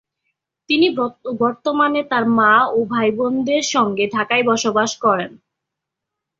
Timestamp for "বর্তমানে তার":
1.39-2.25